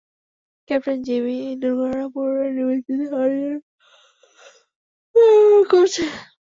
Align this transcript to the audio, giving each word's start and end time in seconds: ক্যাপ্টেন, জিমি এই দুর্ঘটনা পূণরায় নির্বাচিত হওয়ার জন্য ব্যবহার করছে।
ক্যাপ্টেন, 0.69 0.97
জিমি 1.05 1.35
এই 1.47 1.55
দুর্ঘটনা 1.61 2.05
পূণরায় 2.13 2.51
নির্বাচিত 2.57 2.99
হওয়ার 3.11 3.31
জন্য 3.33 3.55
ব্যবহার 5.15 5.63
করছে। 5.71 6.03